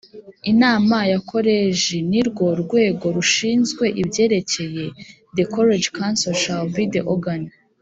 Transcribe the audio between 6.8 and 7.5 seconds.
the organ